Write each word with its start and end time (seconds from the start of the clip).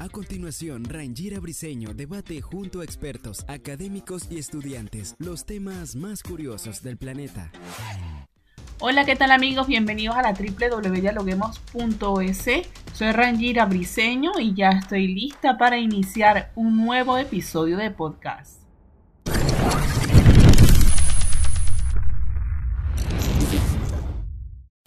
A 0.00 0.08
continuación, 0.08 0.82
Rangira 0.84 1.38
Briseño 1.40 1.92
debate 1.92 2.40
junto 2.40 2.80
a 2.80 2.84
expertos, 2.84 3.44
académicos 3.48 4.28
y 4.30 4.38
estudiantes 4.38 5.14
los 5.18 5.44
temas 5.44 5.94
más 5.94 6.22
curiosos 6.22 6.82
del 6.82 6.96
planeta. 6.96 7.52
Hola, 8.78 9.04
¿qué 9.04 9.14
tal 9.14 9.30
amigos? 9.30 9.66
Bienvenidos 9.66 10.16
a 10.16 10.22
la 10.22 10.32
www.dialoguemos.es. 10.32 12.44
Soy 12.94 13.12
Rangira 13.12 13.66
Briseño 13.66 14.40
y 14.40 14.54
ya 14.54 14.70
estoy 14.70 15.06
lista 15.06 15.58
para 15.58 15.76
iniciar 15.76 16.50
un 16.54 16.78
nuevo 16.78 17.18
episodio 17.18 17.76
de 17.76 17.90
podcast. 17.90 18.59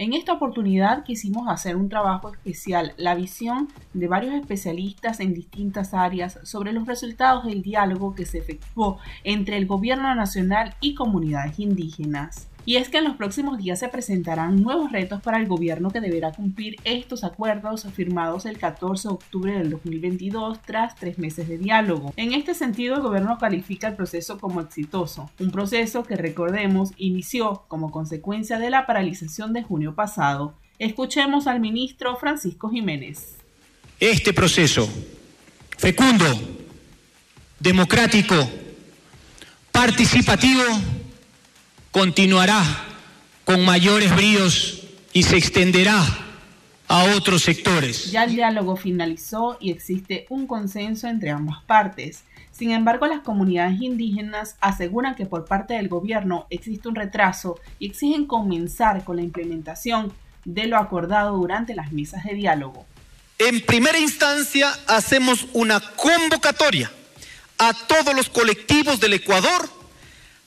En 0.03 0.11
esta 0.11 0.33
oportunidad 0.33 1.05
quisimos 1.05 1.47
hacer 1.47 1.77
un 1.77 1.87
trabajo 1.87 2.29
especial, 2.29 2.91
la 2.97 3.15
visión 3.15 3.69
de 3.93 4.09
varios 4.09 4.33
especialistas 4.33 5.21
en 5.21 5.33
distintas 5.33 5.93
áreas 5.93 6.41
sobre 6.43 6.73
los 6.73 6.85
resultados 6.85 7.45
del 7.45 7.61
diálogo 7.61 8.13
que 8.13 8.25
se 8.25 8.39
efectuó 8.39 8.99
entre 9.23 9.55
el 9.55 9.65
gobierno 9.65 10.13
nacional 10.13 10.75
y 10.81 10.93
comunidades 10.93 11.57
indígenas. 11.57 12.49
Y 12.65 12.77
es 12.77 12.87
que 12.87 12.99
en 12.99 13.03
los 13.03 13.17
próximos 13.17 13.57
días 13.57 13.79
se 13.79 13.89
presentarán 13.89 14.61
nuevos 14.61 14.91
retos 14.91 15.21
para 15.21 15.37
el 15.37 15.47
gobierno 15.47 15.91
que 15.91 15.99
deberá 15.99 16.31
cumplir 16.31 16.77
estos 16.85 17.23
acuerdos 17.25 17.85
firmados 17.93 18.45
el 18.45 18.57
14 18.57 19.09
de 19.09 19.13
octubre 19.13 19.51
del 19.53 19.69
2022 19.69 20.61
tras 20.61 20.95
tres 20.95 21.19
meses 21.19 21.49
de 21.49 21.57
diálogo. 21.57 22.13
En 22.15 22.33
este 22.33 22.53
sentido, 22.53 22.95
el 22.95 23.01
gobierno 23.01 23.37
califica 23.37 23.89
el 23.89 23.95
proceso 23.95 24.37
como 24.37 24.61
exitoso, 24.61 25.29
un 25.39 25.51
proceso 25.51 26.03
que 26.03 26.15
recordemos 26.15 26.91
inició 26.97 27.63
como 27.67 27.91
consecuencia 27.91 28.59
de 28.59 28.69
la 28.69 28.85
paralización 28.85 29.51
de 29.51 29.63
junio 29.63 29.93
pasado. 29.93 30.53
Escuchemos 30.79 31.47
al 31.47 31.59
ministro 31.59 32.15
Francisco 32.15 32.69
Jiménez. 32.69 33.35
Este 33.99 34.33
proceso 34.33 34.87
fecundo, 35.77 36.25
democrático, 37.59 38.35
participativo, 39.71 40.63
continuará 41.93 42.65
con 43.45 43.63
mayores 43.63 44.13
bríos 44.15 44.81
y 45.13 45.21
se 45.21 45.37
extenderá 45.37 46.03
a 46.87 47.03
otros 47.15 47.43
sectores. 47.43 48.11
Ya 48.11 48.23
el 48.23 48.31
diálogo 48.31 48.75
finalizó 48.75 49.57
y 49.61 49.69
existe 49.69 50.25
un 50.29 50.47
consenso 50.47 51.07
entre 51.07 51.29
ambas 51.29 51.61
partes. 51.65 52.23
Sin 52.51 52.71
embargo, 52.71 53.05
las 53.05 53.21
comunidades 53.21 53.79
indígenas 53.79 54.55
aseguran 54.59 55.13
que 55.13 55.27
por 55.27 55.45
parte 55.45 55.75
del 55.75 55.87
gobierno 55.87 56.47
existe 56.49 56.87
un 56.87 56.95
retraso 56.95 57.59
y 57.77 57.85
exigen 57.85 58.25
comenzar 58.25 59.03
con 59.03 59.17
la 59.17 59.21
implementación 59.21 60.11
de 60.45 60.65
lo 60.65 60.77
acordado 60.77 61.37
durante 61.37 61.75
las 61.75 61.91
mesas 61.91 62.23
de 62.23 62.33
diálogo. 62.33 62.87
En 63.37 63.61
primera 63.61 63.99
instancia, 63.99 64.71
hacemos 64.87 65.45
una 65.53 65.79
convocatoria 65.79 66.91
a 67.59 67.71
todos 67.87 68.15
los 68.15 68.29
colectivos 68.29 68.99
del 68.99 69.13
Ecuador 69.13 69.82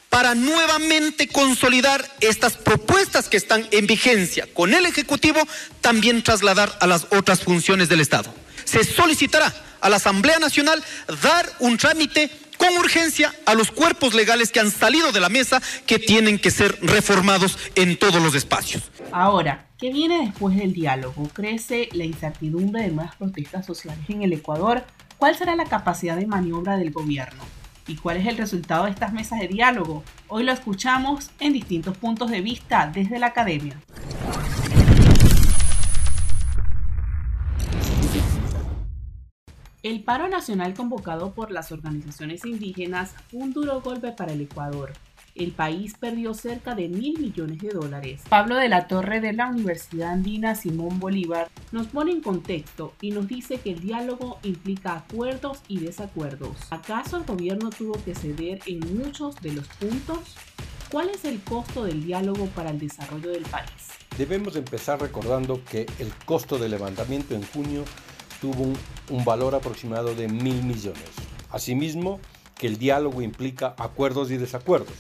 para 0.09 0.35
nuevamente 0.35 1.29
consolidar 1.29 2.05
estas 2.21 2.57
propuestas 2.57 3.29
que 3.29 3.37
están 3.37 3.67
en 3.71 3.87
vigencia 3.87 4.47
con 4.55 4.73
el 4.75 4.87
Ejecutivo, 4.87 5.41
también 5.81 6.23
trasladar 6.23 6.77
a 6.81 6.87
las 6.87 7.07
otras 7.11 7.41
funciones 7.41 7.89
del 7.89 8.01
Estado. 8.01 8.33
Se 8.65 8.85
solicitará 8.85 9.53
a 9.81 9.89
la 9.89 9.97
Asamblea 9.97 10.39
Nacional 10.39 10.83
dar 11.23 11.51
un 11.61 11.77
trámite 11.77 12.31
con 12.57 12.77
urgencia 12.79 13.35
a 13.45 13.55
los 13.55 13.71
cuerpos 13.71 14.15
legales 14.15 14.51
que 14.51 14.61
han 14.61 14.71
salido 14.71 15.13
de 15.13 15.21
la 15.21 15.29
mesa 15.29 15.63
que 15.87 15.99
tienen 15.99 16.39
que 16.39 16.51
ser 16.51 16.79
reformados 16.83 17.59
en 17.75 17.99
todos 17.99 18.23
los 18.23 18.35
espacios. 18.35 18.91
Ahora, 19.13 19.67
¿qué 19.79 19.93
viene 19.93 20.27
después 20.27 20.57
del 20.57 20.73
diálogo? 20.73 21.29
¿Crece 21.33 21.89
la 21.93 22.05
incertidumbre 22.05 22.83
de 22.83 22.89
nuevas 22.89 23.17
protestas 23.17 23.67
sociales 23.67 24.05
en 24.09 24.23
el 24.23 24.33
Ecuador? 24.33 24.85
¿Cuál 25.19 25.37
será 25.37 25.57
la 25.57 25.65
capacidad 25.65 26.17
de 26.17 26.27
maniobra 26.27 26.77
del 26.77 26.91
gobierno? 26.91 27.43
¿Y 27.89 27.97
cuál 27.97 28.17
es 28.17 28.27
el 28.27 28.37
resultado 28.37 28.85
de 28.85 28.91
estas 28.91 29.13
mesas 29.13 29.39
de 29.39 29.47
diálogo? 29.47 30.03
Hoy 30.29 30.43
lo 30.43 30.53
escuchamos 30.53 31.31
en 31.39 31.53
distintos 31.53 31.97
puntos 31.97 32.31
de 32.31 32.41
vista 32.41 32.91
desde 32.93 33.19
la 33.19 33.29
academia. 33.29 33.81
El 39.85 40.03
paro 40.03 40.27
nacional 40.27 40.75
convocado 40.75 41.33
por 41.33 41.53
las 41.53 41.71
organizaciones 41.71 42.45
indígenas 42.45 43.15
fue 43.31 43.41
un 43.41 43.53
duro 43.53 43.81
golpe 43.81 44.11
para 44.11 44.33
el 44.33 44.41
Ecuador 44.41 44.93
el 45.39 45.53
país 45.53 45.95
perdió 45.99 46.35
cerca 46.35 46.75
de 46.75 46.89
mil 46.89 47.19
millones 47.19 47.59
de 47.59 47.69
dólares. 47.69 48.23
Pablo 48.29 48.57
de 48.57 48.69
la 48.69 48.89
Torre 48.89 49.21
de 49.21 49.33
la 49.33 49.49
Universidad 49.49 50.13
Andina 50.13 50.55
Simón 50.55 50.99
Bolívar 50.99 51.49
nos 51.73 51.87
pone 51.89 52.13
en 52.13 52.21
contexto 52.21 52.95
y 53.01 53.11
nos 53.11 53.29
dice 53.29 53.59
que 53.59 53.71
el 53.73 53.81
diálogo 53.81 54.39
implica 54.43 54.95
acuerdos 54.95 55.61
y 55.69 55.79
desacuerdos. 55.79 56.57
¿Acaso 56.71 57.17
el 57.19 57.25
gobierno 57.25 57.71
tuvo 57.71 57.95
que 58.05 58.15
ceder 58.15 58.61
en 58.67 58.81
muchos 58.97 59.37
de 59.37 59.53
los 59.53 59.67
puntos? 59.69 60.37
¿Cuál 60.91 61.11
es 61.11 61.25
el 61.25 61.41
costo 61.41 61.85
del 61.85 62.05
diálogo 62.05 62.47
para 62.47 62.71
el 62.71 62.79
desarrollo 62.79 63.31
del 63.31 63.43
país? 63.45 63.71
Debemos 64.17 64.57
empezar 64.57 65.01
recordando 65.01 65.63
que 65.65 65.87
el 65.99 66.13
costo 66.25 66.59
del 66.59 66.71
levantamiento 66.71 67.35
en 67.35 67.43
junio 67.43 67.85
tuvo 68.41 68.73
un, 69.11 69.25
valor 69.25 69.55
aproximado 69.55 70.15
de 70.15 70.29
mil 70.29 70.63
millones. 70.63 71.03
Asimismo, 71.51 72.21
que 72.55 72.67
el 72.67 72.79
diálogo 72.79 73.21
implica 73.21 73.75
acuerdos 73.79 74.31
y 74.31 74.37
desacuerdos. 74.37 74.95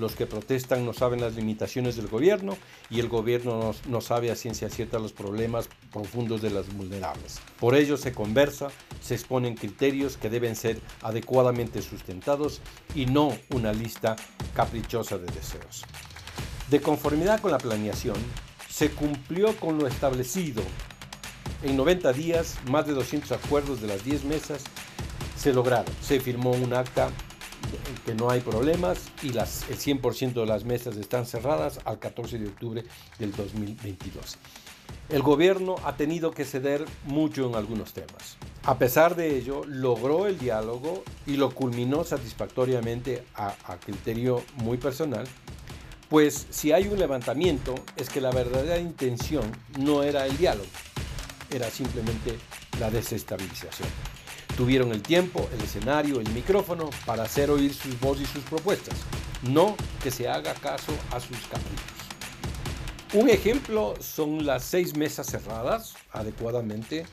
Los 0.00 0.16
que 0.16 0.24
protestan 0.24 0.86
no 0.86 0.94
saben 0.94 1.20
las 1.20 1.34
limitaciones 1.34 1.94
del 1.94 2.08
gobierno 2.08 2.56
y 2.88 3.00
el 3.00 3.08
gobierno 3.10 3.74
no, 3.86 4.00
sabe 4.00 4.30
a 4.30 4.34
ciencia 4.34 4.70
cierta 4.70 4.98
los 4.98 5.12
problemas 5.12 5.68
profundos 5.92 6.40
de 6.40 6.48
las 6.48 6.74
vulnerables. 6.74 7.38
Por 7.58 7.74
ello 7.74 7.98
se 7.98 8.14
conversa, 8.14 8.68
se 9.02 9.12
exponen 9.12 9.56
criterios 9.56 10.16
que 10.16 10.30
deben 10.30 10.56
ser 10.56 10.80
adecuadamente 11.02 11.82
sustentados 11.82 12.62
y 12.94 13.04
no 13.04 13.36
una 13.50 13.74
lista 13.74 14.16
caprichosa 14.54 15.18
de 15.18 15.26
deseos. 15.26 15.84
De 16.70 16.80
conformidad 16.80 17.38
con 17.38 17.50
la 17.50 17.58
planeación, 17.58 18.16
se 18.70 18.90
cumplió 18.92 19.54
con 19.58 19.76
lo 19.76 19.86
establecido. 19.86 20.62
En 21.62 21.76
90 21.76 22.14
días, 22.14 22.56
más 22.70 22.86
de 22.86 22.94
200 22.94 23.32
acuerdos 23.32 23.82
de 23.82 23.88
las 23.88 24.02
10 24.02 24.24
mesas 24.24 24.64
se 25.36 25.52
lograron. 25.52 25.92
Se 26.00 26.20
firmó 26.20 26.52
un 26.52 26.72
acta 26.72 27.10
que 28.04 28.14
no 28.14 28.30
hay 28.30 28.40
problemas 28.40 28.98
y 29.22 29.30
las, 29.30 29.68
el 29.68 29.78
100% 29.78 30.32
de 30.34 30.46
las 30.46 30.64
mesas 30.64 30.96
están 30.96 31.26
cerradas 31.26 31.80
al 31.84 31.98
14 31.98 32.38
de 32.38 32.48
octubre 32.48 32.84
del 33.18 33.32
2022. 33.32 34.38
El 35.08 35.22
gobierno 35.22 35.76
ha 35.84 35.96
tenido 35.96 36.30
que 36.30 36.44
ceder 36.44 36.84
mucho 37.04 37.48
en 37.48 37.56
algunos 37.56 37.92
temas. 37.92 38.36
A 38.64 38.78
pesar 38.78 39.16
de 39.16 39.36
ello, 39.36 39.62
logró 39.66 40.26
el 40.26 40.38
diálogo 40.38 41.02
y 41.26 41.36
lo 41.36 41.50
culminó 41.50 42.04
satisfactoriamente 42.04 43.24
a, 43.34 43.54
a 43.64 43.78
criterio 43.78 44.42
muy 44.56 44.78
personal, 44.78 45.26
pues 46.08 46.46
si 46.50 46.72
hay 46.72 46.88
un 46.88 46.98
levantamiento 46.98 47.74
es 47.96 48.08
que 48.08 48.20
la 48.20 48.30
verdadera 48.30 48.78
intención 48.78 49.50
no 49.78 50.02
era 50.02 50.26
el 50.26 50.36
diálogo, 50.36 50.66
era 51.50 51.70
simplemente 51.70 52.36
la 52.78 52.90
desestabilización 52.90 53.88
tuvieron 54.60 54.92
el 54.92 55.00
tiempo, 55.00 55.48
el 55.54 55.62
escenario, 55.62 56.20
el 56.20 56.28
micrófono 56.34 56.90
para 57.06 57.22
hacer 57.22 57.50
oír 57.50 57.72
sus 57.72 57.98
voces 57.98 58.28
y 58.28 58.32
sus 58.34 58.44
propuestas, 58.44 58.94
no 59.42 59.74
que 60.02 60.10
se 60.10 60.28
haga 60.28 60.52
caso 60.52 60.92
a 61.12 61.18
sus 61.18 61.38
caprichos. 61.46 63.14
Un 63.14 63.30
ejemplo 63.30 63.94
son 64.00 64.44
las 64.44 64.62
seis 64.62 64.94
mesas 64.94 65.28
cerradas 65.28 65.94
adecuadamente 66.12 67.06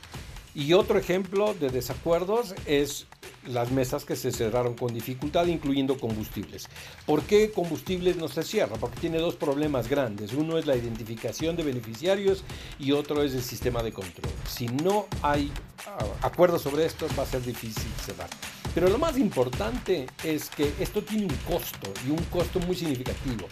y 0.54 0.74
otro 0.74 0.98
ejemplo 0.98 1.54
de 1.54 1.70
desacuerdos 1.70 2.54
es 2.66 3.06
las 3.48 3.70
mesas 3.70 4.04
que 4.04 4.16
se 4.16 4.30
cerraron 4.30 4.74
con 4.74 4.92
dificultad, 4.92 5.46
incluyendo 5.46 5.98
combustibles. 5.98 6.68
¿Por 7.06 7.22
qué 7.22 7.50
combustibles 7.50 8.16
no 8.16 8.28
se 8.28 8.42
cierra? 8.42 8.76
Porque 8.76 9.00
tiene 9.00 9.18
dos 9.18 9.36
problemas 9.36 9.88
grandes. 9.88 10.32
Uno 10.32 10.58
es 10.58 10.66
la 10.66 10.76
identificación 10.76 11.56
de 11.56 11.62
beneficiarios 11.62 12.44
y 12.78 12.92
otro 12.92 13.22
es 13.22 13.34
el 13.34 13.42
sistema 13.42 13.82
de 13.82 13.92
control. 13.92 14.32
Si 14.46 14.68
no 14.68 15.06
hay 15.22 15.50
ah, 15.86 16.04
acuerdo 16.22 16.58
sobre 16.58 16.84
esto, 16.84 17.06
va 17.18 17.22
a 17.22 17.26
ser 17.26 17.42
difícil 17.42 17.90
cerrar. 18.04 18.28
Pero 18.74 18.88
lo 18.88 18.98
más 18.98 19.18
importante 19.18 20.06
es 20.22 20.50
que 20.50 20.72
esto 20.78 21.02
tiene 21.02 21.24
un 21.24 21.36
costo 21.46 21.92
y 22.06 22.10
un 22.10 22.22
costo 22.24 22.60
muy 22.60 22.76
significativo. 22.76 23.48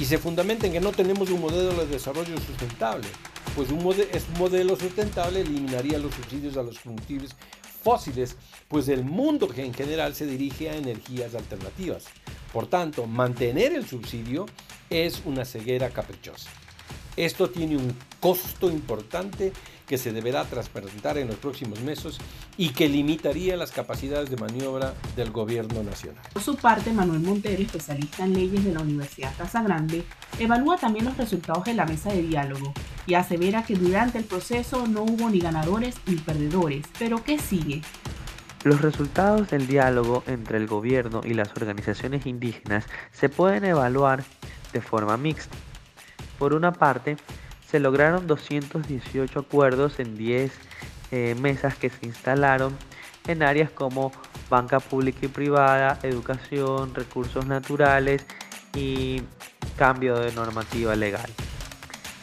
Y 0.00 0.04
se 0.04 0.18
fundamenta 0.18 0.66
en 0.66 0.72
que 0.72 0.80
no 0.80 0.92
tenemos 0.92 1.30
un 1.30 1.40
modelo 1.40 1.72
de 1.72 1.86
desarrollo 1.86 2.36
sustentable. 2.38 3.08
pues 3.54 3.70
un, 3.70 3.78
un 3.78 4.38
modelo 4.38 4.76
sustentable 4.76 5.40
eliminaría 5.40 5.98
los 5.98 6.14
subsidios 6.14 6.56
a 6.56 6.62
los 6.62 6.78
combustibles 6.78 7.34
fósiles, 7.86 8.34
pues 8.66 8.88
el 8.88 9.04
mundo 9.04 9.48
en 9.56 9.72
general 9.72 10.12
se 10.12 10.26
dirige 10.26 10.68
a 10.68 10.74
energías 10.74 11.36
alternativas. 11.36 12.06
Por 12.52 12.66
tanto, 12.66 13.06
mantener 13.06 13.72
el 13.72 13.86
subsidio 13.86 14.46
es 14.90 15.22
una 15.24 15.44
ceguera 15.44 15.90
caprichosa. 15.90 16.50
Esto 17.16 17.48
tiene 17.48 17.76
un 17.76 17.96
costo 18.18 18.68
importante 18.70 19.52
que 19.86 19.98
se 19.98 20.12
deberá 20.12 20.44
transparentar 20.44 21.16
en 21.18 21.28
los 21.28 21.36
próximos 21.36 21.80
meses 21.80 22.18
y 22.56 22.70
que 22.70 22.88
limitaría 22.88 23.56
las 23.56 23.70
capacidades 23.70 24.30
de 24.30 24.36
maniobra 24.36 24.94
del 25.14 25.30
gobierno 25.30 25.82
nacional. 25.82 26.22
Por 26.32 26.42
su 26.42 26.56
parte, 26.56 26.92
Manuel 26.92 27.20
Montero, 27.20 27.62
especialista 27.62 28.24
en 28.24 28.34
leyes 28.34 28.64
de 28.64 28.72
la 28.72 28.80
Universidad 28.80 29.32
Casa 29.36 29.62
Grande, 29.62 30.04
evalúa 30.38 30.76
también 30.76 31.04
los 31.04 31.16
resultados 31.16 31.64
de 31.64 31.74
la 31.74 31.86
mesa 31.86 32.12
de 32.12 32.22
diálogo 32.22 32.74
y 33.06 33.14
asevera 33.14 33.64
que 33.64 33.74
durante 33.74 34.18
el 34.18 34.24
proceso 34.24 34.86
no 34.86 35.02
hubo 35.02 35.30
ni 35.30 35.38
ganadores 35.38 35.96
ni 36.06 36.16
perdedores. 36.16 36.84
Pero 36.98 37.22
¿qué 37.22 37.38
sigue? 37.38 37.82
Los 38.64 38.80
resultados 38.80 39.48
del 39.50 39.68
diálogo 39.68 40.24
entre 40.26 40.58
el 40.58 40.66
gobierno 40.66 41.20
y 41.24 41.34
las 41.34 41.52
organizaciones 41.56 42.26
indígenas 42.26 42.84
se 43.12 43.28
pueden 43.28 43.64
evaluar 43.64 44.24
de 44.72 44.80
forma 44.80 45.16
mixta. 45.16 45.56
Por 46.38 46.52
una 46.52 46.72
parte, 46.72 47.16
se 47.70 47.80
lograron 47.80 48.26
218 48.26 49.38
acuerdos 49.38 49.98
en 49.98 50.16
10 50.16 50.52
eh, 51.10 51.36
mesas 51.40 51.76
que 51.76 51.90
se 51.90 52.06
instalaron 52.06 52.76
en 53.26 53.42
áreas 53.42 53.70
como 53.70 54.12
banca 54.48 54.80
pública 54.80 55.26
y 55.26 55.28
privada, 55.28 55.98
educación, 56.02 56.94
recursos 56.94 57.46
naturales 57.46 58.24
y 58.74 59.22
cambio 59.76 60.16
de 60.16 60.32
normativa 60.32 60.94
legal. 60.94 61.30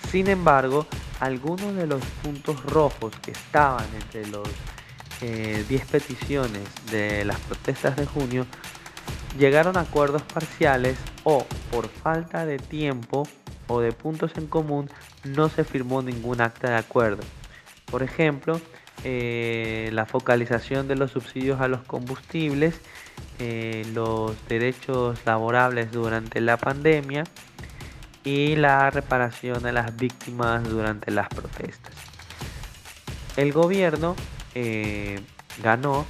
Sin 0.09 0.27
embargo, 0.27 0.85
algunos 1.19 1.75
de 1.75 1.87
los 1.87 2.03
puntos 2.21 2.63
rojos 2.65 3.13
que 3.21 3.31
estaban 3.31 3.85
entre 3.95 4.27
los 4.27 4.47
10 5.19 5.21
eh, 5.21 5.85
peticiones 5.89 6.63
de 6.91 7.25
las 7.25 7.39
protestas 7.41 7.95
de 7.95 8.05
junio 8.05 8.45
llegaron 9.37 9.77
a 9.77 9.81
acuerdos 9.81 10.21
parciales 10.21 10.97
o 11.23 11.45
por 11.71 11.87
falta 11.87 12.45
de 12.45 12.59
tiempo 12.59 13.27
o 13.67 13.81
de 13.81 13.91
puntos 13.91 14.31
en 14.35 14.47
común 14.47 14.89
no 15.23 15.49
se 15.49 15.63
firmó 15.63 16.01
ningún 16.01 16.41
acta 16.41 16.69
de 16.71 16.77
acuerdo. 16.77 17.23
Por 17.85 18.03
ejemplo, 18.03 18.59
eh, 19.03 19.89
la 19.93 20.05
focalización 20.05 20.87
de 20.87 20.95
los 20.95 21.11
subsidios 21.11 21.59
a 21.61 21.67
los 21.67 21.83
combustibles, 21.83 22.79
eh, 23.39 23.85
los 23.93 24.35
derechos 24.47 25.19
laborables 25.25 25.91
durante 25.91 26.39
la 26.41 26.57
pandemia 26.57 27.23
y 28.23 28.55
la 28.55 28.89
reparación 28.89 29.65
a 29.65 29.71
las 29.71 29.95
víctimas 29.97 30.63
durante 30.63 31.11
las 31.11 31.27
protestas. 31.27 31.93
El 33.35 33.51
gobierno 33.51 34.15
eh, 34.55 35.19
ganó 35.61 36.05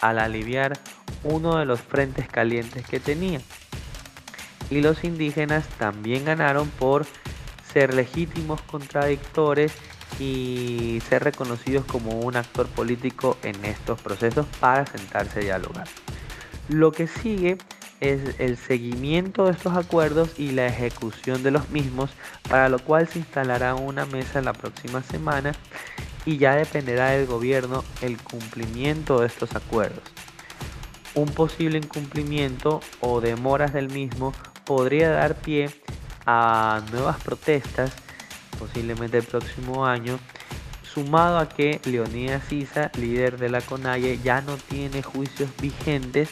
al 0.00 0.18
aliviar 0.18 0.78
uno 1.22 1.56
de 1.56 1.64
los 1.64 1.80
frentes 1.80 2.28
calientes 2.28 2.86
que 2.86 3.00
tenía 3.00 3.40
y 4.70 4.80
los 4.80 5.04
indígenas 5.04 5.66
también 5.78 6.24
ganaron 6.24 6.68
por 6.68 7.06
ser 7.72 7.94
legítimos 7.94 8.60
contradictores 8.62 9.72
y 10.18 11.02
ser 11.08 11.24
reconocidos 11.24 11.84
como 11.84 12.20
un 12.20 12.36
actor 12.36 12.68
político 12.68 13.36
en 13.42 13.64
estos 13.64 14.00
procesos 14.00 14.46
para 14.60 14.86
sentarse 14.86 15.40
a 15.40 15.42
dialogar. 15.42 15.88
Lo 16.68 16.92
que 16.92 17.06
sigue 17.06 17.58
es 18.00 18.38
el 18.38 18.56
seguimiento 18.56 19.46
de 19.46 19.52
estos 19.52 19.76
acuerdos 19.76 20.38
y 20.38 20.52
la 20.52 20.66
ejecución 20.66 21.42
de 21.42 21.50
los 21.50 21.70
mismos, 21.70 22.10
para 22.48 22.68
lo 22.68 22.78
cual 22.78 23.08
se 23.08 23.18
instalará 23.18 23.74
una 23.74 24.06
mesa 24.06 24.40
la 24.40 24.52
próxima 24.52 25.02
semana 25.02 25.52
y 26.26 26.38
ya 26.38 26.54
dependerá 26.54 27.10
del 27.10 27.26
gobierno 27.26 27.84
el 28.00 28.18
cumplimiento 28.18 29.20
de 29.20 29.26
estos 29.26 29.54
acuerdos. 29.56 30.04
Un 31.14 31.26
posible 31.26 31.78
incumplimiento 31.78 32.80
o 33.00 33.20
demoras 33.20 33.72
del 33.72 33.90
mismo 33.90 34.32
podría 34.64 35.10
dar 35.10 35.34
pie 35.36 35.70
a 36.26 36.82
nuevas 36.92 37.22
protestas, 37.22 37.92
posiblemente 38.58 39.18
el 39.18 39.24
próximo 39.24 39.86
año, 39.86 40.18
sumado 40.82 41.38
a 41.38 41.48
que 41.48 41.80
Leonidas 41.84 42.44
Sisa, 42.48 42.90
líder 42.98 43.38
de 43.38 43.48
la 43.48 43.60
CONAIE, 43.60 44.20
ya 44.22 44.40
no 44.40 44.56
tiene 44.56 45.02
juicios 45.02 45.50
vigentes 45.60 46.28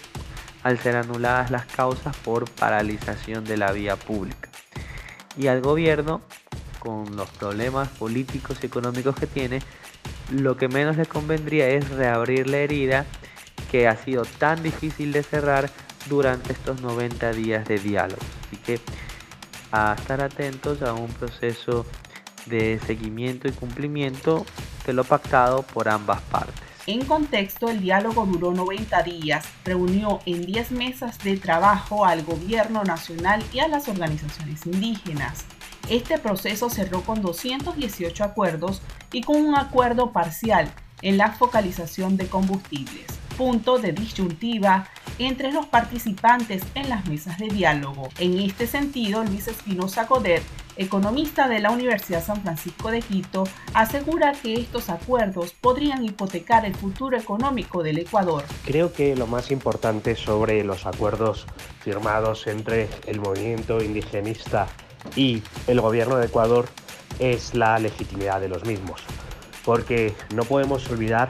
al 0.62 0.78
ser 0.78 0.96
anuladas 0.96 1.50
las 1.50 1.66
causas 1.66 2.16
por 2.18 2.48
paralización 2.48 3.44
de 3.44 3.56
la 3.56 3.72
vía 3.72 3.96
pública. 3.96 4.48
Y 5.36 5.48
al 5.48 5.60
gobierno, 5.60 6.20
con 6.78 7.16
los 7.16 7.28
problemas 7.30 7.88
políticos 7.88 8.58
y 8.62 8.66
económicos 8.66 9.16
que 9.16 9.26
tiene, 9.26 9.60
lo 10.30 10.56
que 10.56 10.68
menos 10.68 10.96
le 10.96 11.06
convendría 11.06 11.68
es 11.68 11.88
reabrir 11.90 12.48
la 12.48 12.58
herida 12.58 13.06
que 13.70 13.88
ha 13.88 13.96
sido 13.96 14.24
tan 14.24 14.62
difícil 14.62 15.12
de 15.12 15.22
cerrar 15.22 15.70
durante 16.08 16.52
estos 16.52 16.80
90 16.80 17.32
días 17.32 17.66
de 17.66 17.78
diálogo. 17.78 18.22
Así 18.46 18.56
que 18.56 18.80
a 19.70 19.94
estar 19.98 20.22
atentos 20.22 20.82
a 20.82 20.92
un 20.92 21.08
proceso 21.08 21.86
de 22.46 22.80
seguimiento 22.86 23.48
y 23.48 23.52
cumplimiento 23.52 24.44
de 24.86 24.92
lo 24.92 25.04
pactado 25.04 25.62
por 25.62 25.88
ambas 25.88 26.20
partes. 26.22 26.60
En 26.86 27.04
contexto, 27.04 27.68
el 27.68 27.80
diálogo 27.80 28.26
duró 28.26 28.52
90 28.52 29.02
días, 29.04 29.46
reunió 29.64 30.18
en 30.26 30.44
10 30.44 30.72
mesas 30.72 31.18
de 31.20 31.36
trabajo 31.36 32.04
al 32.04 32.24
gobierno 32.24 32.82
nacional 32.82 33.42
y 33.52 33.60
a 33.60 33.68
las 33.68 33.88
organizaciones 33.88 34.66
indígenas. 34.66 35.44
Este 35.88 36.18
proceso 36.18 36.70
cerró 36.70 37.02
con 37.02 37.22
218 37.22 38.24
acuerdos 38.24 38.82
y 39.12 39.22
con 39.22 39.36
un 39.36 39.54
acuerdo 39.54 40.12
parcial 40.12 40.72
en 41.02 41.18
la 41.18 41.30
focalización 41.30 42.16
de 42.16 42.26
combustibles, 42.26 43.06
punto 43.36 43.78
de 43.78 43.92
disyuntiva 43.92 44.88
entre 45.18 45.52
los 45.52 45.66
participantes 45.66 46.62
en 46.74 46.88
las 46.88 47.06
mesas 47.06 47.38
de 47.38 47.48
diálogo. 47.48 48.08
En 48.18 48.38
este 48.38 48.66
sentido, 48.66 49.24
Luis 49.24 49.48
Espinosa 49.48 50.06
Coder, 50.06 50.42
economista 50.76 51.48
de 51.48 51.60
la 51.60 51.70
Universidad 51.70 52.24
San 52.24 52.42
Francisco 52.42 52.90
de 52.90 53.00
Quito, 53.00 53.44
asegura 53.74 54.32
que 54.32 54.54
estos 54.54 54.88
acuerdos 54.90 55.52
podrían 55.52 56.04
hipotecar 56.04 56.64
el 56.64 56.74
futuro 56.74 57.16
económico 57.16 57.82
del 57.82 57.98
Ecuador. 57.98 58.44
Creo 58.64 58.92
que 58.92 59.16
lo 59.16 59.26
más 59.26 59.50
importante 59.50 60.16
sobre 60.16 60.64
los 60.64 60.86
acuerdos 60.86 61.46
firmados 61.80 62.46
entre 62.46 62.88
el 63.06 63.20
movimiento 63.20 63.82
indigenista 63.82 64.66
y 65.16 65.42
el 65.66 65.80
gobierno 65.80 66.16
de 66.16 66.26
Ecuador 66.26 66.68
es 67.18 67.54
la 67.54 67.78
legitimidad 67.78 68.40
de 68.40 68.48
los 68.48 68.64
mismos. 68.64 69.02
Porque 69.64 70.14
no 70.34 70.44
podemos 70.44 70.88
olvidar 70.90 71.28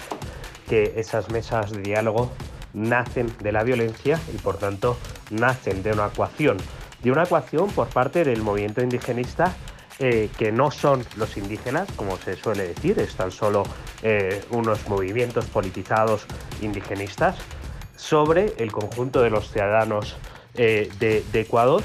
que 0.69 0.95
esas 0.97 1.31
mesas 1.31 1.71
de 1.71 1.83
diálogo 1.83 2.31
nacen 2.75 3.33
de 3.41 3.53
la 3.53 3.63
violencia 3.63 4.21
y 4.35 4.39
por 4.39 4.59
tanto 4.59 4.99
nacen 5.31 5.83
de 5.83 5.93
una 5.93 6.07
ecuación, 6.07 6.57
de 7.03 7.11
una 7.11 7.25
ecuación 7.25 7.71
por 7.71 7.89
parte 7.89 8.25
del 8.25 8.43
movimiento 8.43 8.83
indigenista 8.83 9.55
eh, 9.99 10.31
que 10.39 10.51
no 10.51 10.71
son 10.71 11.05
los 11.17 11.37
indígenas, 11.37 11.89
como 11.97 12.17
se 12.17 12.37
suele 12.37 12.69
decir, 12.69 12.99
están 12.99 13.31
solo 13.31 13.63
eh, 14.03 14.43
unos 14.51 14.89
movimientos 14.89 15.45
politizados 15.47 16.27
indigenistas, 16.61 17.37
sobre 17.97 18.55
el 18.59 18.73
conjunto 18.73 19.23
de 19.23 19.31
los 19.31 19.53
ciudadanos 19.53 20.17
eh, 20.55 20.91
de, 20.99 21.23
de 21.33 21.41
Ecuador 21.43 21.83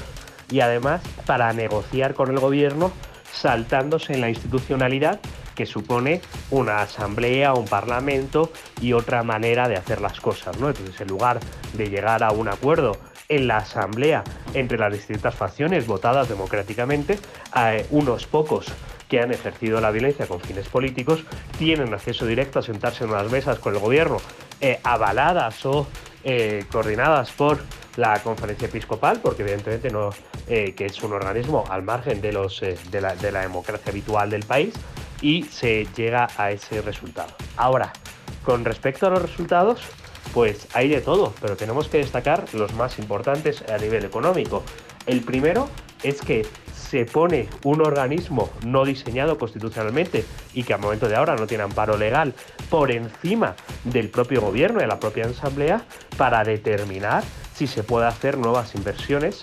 y 0.50 0.60
además 0.60 1.00
para 1.26 1.52
negociar 1.52 2.14
con 2.14 2.30
el 2.30 2.40
gobierno 2.40 2.90
saltándose 3.32 4.14
en 4.14 4.22
la 4.22 4.28
institucionalidad 4.28 5.20
que 5.58 5.66
supone 5.66 6.20
una 6.52 6.82
asamblea, 6.82 7.52
un 7.52 7.64
parlamento 7.64 8.52
y 8.80 8.92
otra 8.92 9.24
manera 9.24 9.66
de 9.66 9.74
hacer 9.74 10.00
las 10.00 10.20
cosas. 10.20 10.56
¿no? 10.60 10.68
Entonces, 10.68 11.00
en 11.00 11.08
lugar 11.08 11.40
de 11.72 11.90
llegar 11.90 12.22
a 12.22 12.30
un 12.30 12.46
acuerdo 12.46 12.92
en 13.28 13.48
la 13.48 13.56
asamblea 13.56 14.22
entre 14.54 14.78
las 14.78 14.92
distintas 14.92 15.34
facciones 15.34 15.88
votadas 15.88 16.28
democráticamente, 16.28 17.18
a 17.50 17.72
unos 17.90 18.26
pocos 18.26 18.66
que 19.08 19.20
han 19.20 19.32
ejercido 19.32 19.80
la 19.80 19.90
violencia 19.90 20.28
con 20.28 20.38
fines 20.38 20.68
políticos 20.68 21.24
tienen 21.58 21.92
acceso 21.92 22.24
directo 22.24 22.60
a 22.60 22.62
sentarse 22.62 23.02
en 23.02 23.10
unas 23.10 23.28
mesas 23.32 23.58
con 23.58 23.74
el 23.74 23.80
gobierno 23.80 24.18
eh, 24.60 24.78
avaladas 24.84 25.66
o 25.66 25.88
eh, 26.22 26.66
coordinadas 26.70 27.32
por 27.32 27.58
la 27.96 28.22
conferencia 28.22 28.68
episcopal, 28.68 29.18
porque 29.20 29.42
evidentemente 29.42 29.90
no, 29.90 30.10
eh, 30.46 30.72
que 30.76 30.86
es 30.86 31.02
un 31.02 31.14
organismo 31.14 31.64
al 31.68 31.82
margen 31.82 32.20
de, 32.20 32.32
los, 32.32 32.60
de 32.60 33.00
la 33.32 33.40
democracia 33.40 33.90
habitual 33.90 34.30
del 34.30 34.44
país, 34.44 34.72
y 35.20 35.44
se 35.44 35.86
llega 35.96 36.28
a 36.36 36.50
ese 36.50 36.82
resultado. 36.82 37.34
Ahora, 37.56 37.92
con 38.44 38.64
respecto 38.64 39.06
a 39.06 39.10
los 39.10 39.22
resultados, 39.22 39.80
pues 40.32 40.68
hay 40.74 40.88
de 40.88 41.00
todo, 41.00 41.32
pero 41.40 41.56
tenemos 41.56 41.88
que 41.88 41.98
destacar 41.98 42.44
los 42.54 42.72
más 42.74 42.98
importantes 42.98 43.62
a 43.68 43.78
nivel 43.78 44.04
económico. 44.04 44.62
El 45.06 45.22
primero 45.22 45.68
es 46.02 46.20
que 46.20 46.46
se 46.74 47.04
pone 47.04 47.48
un 47.64 47.82
organismo 47.82 48.50
no 48.64 48.84
diseñado 48.84 49.36
constitucionalmente 49.36 50.24
y 50.54 50.62
que 50.62 50.72
al 50.72 50.80
momento 50.80 51.08
de 51.08 51.16
ahora 51.16 51.36
no 51.36 51.46
tiene 51.46 51.64
amparo 51.64 51.98
legal 51.98 52.34
por 52.70 52.90
encima 52.90 53.56
del 53.84 54.08
propio 54.08 54.40
gobierno 54.40 54.78
y 54.78 54.82
de 54.82 54.86
la 54.86 55.00
propia 55.00 55.26
asamblea 55.26 55.82
para 56.16 56.44
determinar 56.44 57.24
si 57.54 57.66
se 57.66 57.82
puede 57.82 58.06
hacer 58.06 58.38
nuevas 58.38 58.74
inversiones 58.74 59.42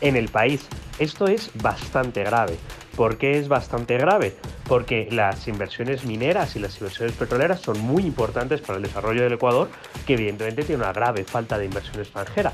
en 0.00 0.16
el 0.16 0.28
país. 0.28 0.66
Esto 0.98 1.26
es 1.28 1.50
bastante 1.54 2.24
grave 2.24 2.56
¿Por 2.98 3.16
qué 3.16 3.38
es 3.38 3.46
bastante 3.46 3.96
grave? 3.96 4.34
Porque 4.66 5.06
las 5.12 5.46
inversiones 5.46 6.04
mineras 6.04 6.56
y 6.56 6.58
las 6.58 6.76
inversiones 6.78 7.14
petroleras 7.14 7.60
son 7.60 7.78
muy 7.78 8.02
importantes 8.02 8.60
para 8.60 8.78
el 8.78 8.82
desarrollo 8.82 9.22
del 9.22 9.34
Ecuador, 9.34 9.68
que 10.04 10.14
evidentemente 10.14 10.64
tiene 10.64 10.82
una 10.82 10.92
grave 10.92 11.22
falta 11.22 11.56
de 11.58 11.66
inversión 11.66 12.00
extranjera 12.00 12.52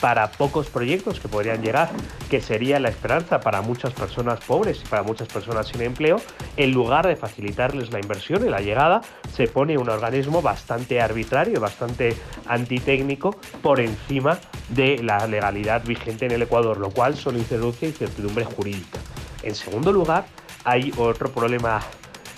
para 0.00 0.32
pocos 0.32 0.66
proyectos 0.68 1.20
que 1.20 1.28
podrían 1.28 1.62
llegar, 1.62 1.90
que 2.28 2.40
sería 2.40 2.80
la 2.80 2.88
esperanza 2.88 3.38
para 3.38 3.62
muchas 3.62 3.92
personas 3.92 4.40
pobres 4.40 4.82
y 4.84 4.88
para 4.88 5.04
muchas 5.04 5.28
personas 5.28 5.68
sin 5.68 5.80
empleo, 5.82 6.20
en 6.56 6.72
lugar 6.72 7.06
de 7.06 7.14
facilitarles 7.14 7.92
la 7.92 8.00
inversión 8.00 8.44
y 8.44 8.50
la 8.50 8.58
llegada, 8.58 9.00
se 9.32 9.46
pone 9.46 9.78
un 9.78 9.88
organismo 9.88 10.42
bastante 10.42 11.00
arbitrario, 11.00 11.60
bastante 11.60 12.16
antitécnico 12.46 13.36
por 13.62 13.78
encima 13.78 14.40
de 14.70 15.00
la 15.04 15.24
legalidad 15.28 15.84
vigente 15.84 16.26
en 16.26 16.32
el 16.32 16.42
Ecuador, 16.42 16.78
lo 16.78 16.90
cual 16.90 17.14
solo 17.14 17.38
introduce 17.38 17.86
incertidumbre 17.86 18.44
jurídica. 18.44 18.98
En 19.44 19.54
segundo 19.54 19.92
lugar, 19.92 20.26
hay 20.64 20.92
otro 20.96 21.30
problema 21.30 21.80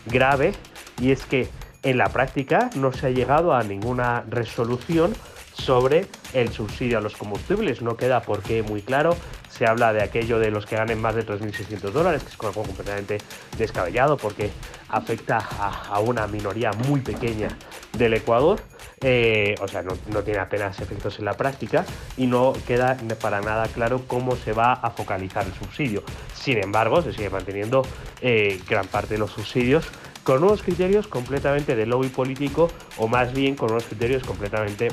grave 0.06 0.52
y 1.00 1.12
es 1.12 1.24
que 1.24 1.48
en 1.82 1.98
la 1.98 2.08
práctica 2.08 2.70
no 2.74 2.92
se 2.92 3.06
ha 3.06 3.10
llegado 3.10 3.54
a 3.54 3.62
ninguna 3.62 4.24
resolución 4.28 5.14
sobre 5.52 6.06
el 6.32 6.52
subsidio 6.52 6.98
a 6.98 7.00
los 7.00 7.16
combustibles. 7.16 7.82
No 7.82 7.96
queda 7.96 8.22
por 8.22 8.42
qué 8.42 8.62
muy 8.62 8.82
claro. 8.82 9.16
Se 9.48 9.66
habla 9.66 9.92
de 9.92 10.02
aquello 10.02 10.38
de 10.38 10.50
los 10.50 10.66
que 10.66 10.76
ganen 10.76 11.00
más 11.00 11.14
de 11.14 11.24
3.600 11.24 11.90
dólares, 11.92 12.22
que 12.22 12.28
es 12.28 12.40
algo 12.40 12.62
completamente 12.62 13.18
descabellado 13.56 14.16
porque 14.16 14.50
afecta 14.88 15.38
a, 15.38 15.98
una 16.00 16.26
minoría 16.26 16.72
muy 16.88 17.00
pequeña 17.00 17.48
del 17.96 18.14
Ecuador. 18.14 18.60
Eh, 19.02 19.54
o 19.60 19.68
sea, 19.68 19.82
no, 19.82 20.22
tiene 20.22 20.40
apenas 20.40 20.80
efectos 20.80 21.18
en 21.18 21.26
la 21.26 21.34
práctica 21.34 21.84
y 22.16 22.26
no 22.26 22.54
queda 22.66 22.96
para 23.20 23.42
nada 23.42 23.68
claro 23.68 24.02
cómo 24.06 24.36
se 24.36 24.52
va 24.52 24.72
a 24.72 24.90
focalizar 24.90 25.46
el 25.46 25.52
subsidio. 25.52 26.02
Sin 26.34 26.62
embargo, 26.62 27.02
se 27.02 27.12
sigue 27.12 27.28
manteniendo 27.28 27.82
eh, 28.22 28.60
gran 28.68 28.86
parte 28.86 29.14
de 29.14 29.18
los 29.18 29.32
subsidios 29.32 29.86
con 30.24 30.40
nuevos 30.40 30.62
criterios 30.62 31.06
completamente 31.06 31.76
de 31.76 31.86
lobby 31.86 32.08
político 32.08 32.68
o 32.96 33.06
más 33.06 33.32
bien 33.32 33.54
con 33.54 33.70
unos 33.70 33.84
criterios 33.84 34.24
completamente 34.24 34.88